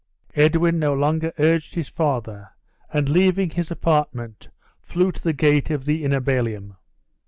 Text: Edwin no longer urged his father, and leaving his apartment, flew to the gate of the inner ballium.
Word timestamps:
Edwin 0.35 0.79
no 0.79 0.95
longer 0.95 1.31
urged 1.37 1.75
his 1.75 1.87
father, 1.87 2.49
and 2.91 3.07
leaving 3.07 3.51
his 3.51 3.69
apartment, 3.69 4.47
flew 4.81 5.11
to 5.11 5.21
the 5.23 5.31
gate 5.31 5.69
of 5.69 5.85
the 5.85 6.03
inner 6.03 6.19
ballium. 6.19 6.75